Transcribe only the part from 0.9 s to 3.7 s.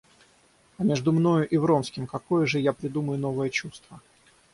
мною и Вронским какое же я придумаю новое